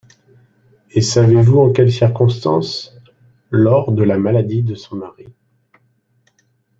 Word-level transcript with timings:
Et 0.89 1.01
savez-vous 1.01 1.59
en 1.59 1.71
quelle 1.71 1.91
circonstance? 1.91 2.97
Lors 3.51 3.91
de 3.91 4.01
la 4.01 4.17
maladie 4.17 4.63
de 4.63 4.73
son 4.73 4.95
mari. 4.95 5.27